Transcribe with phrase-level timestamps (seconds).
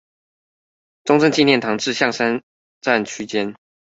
[1.03, 2.41] 中正紀念堂至象山
[2.81, 3.53] 站區間